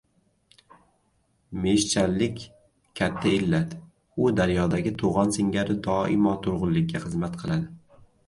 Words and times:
Meshchanlik— 1.65 2.39
katta 3.01 3.33
illat, 3.39 3.75
u 4.23 4.31
daryodagi 4.39 4.95
to‘g‘on 5.03 5.35
singari 5.37 5.75
doimo 5.91 6.33
turg‘unlikka 6.47 7.03
xizmat 7.05 7.37
qiladi. 7.45 8.03